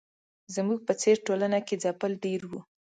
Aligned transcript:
زموږ 0.55 0.79
په 0.87 0.93
څېر 1.01 1.17
ټولنه 1.27 1.59
کې 1.67 1.75
ځپل 1.83 2.11
ډېر 2.23 2.41
وو. 2.49 2.59